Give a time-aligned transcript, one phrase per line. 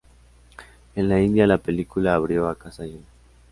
[0.95, 3.05] En la India, la película abrió a casa llena.